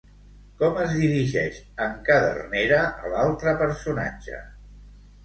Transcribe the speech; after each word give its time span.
Com 0.59 0.77
es 0.83 0.93
dirigeix 1.01 1.59
en 1.87 1.93
Cadernera 2.07 2.79
a 3.03 3.13
l'altre 3.13 3.55
personatge? 3.61 4.41